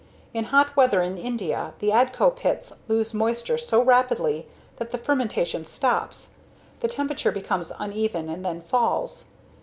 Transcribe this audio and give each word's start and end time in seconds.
In 0.33 0.45
hot 0.45 0.75
weather 0.75 1.03
in 1.03 1.15
India, 1.15 1.75
the 1.77 1.89
Adco 1.91 2.35
pits 2.35 2.73
lose 2.87 3.13
moisture 3.13 3.59
so 3.59 3.83
rapidly 3.83 4.47
that 4.77 4.89
the 4.89 4.97
fermentation 4.97 5.63
stops, 5.67 6.31
the 6.79 6.87
temperature 6.87 7.31
becomes 7.31 7.71
uneven 7.79 8.27
and 8.27 8.43
then 8.43 8.61
falls. 8.61 9.25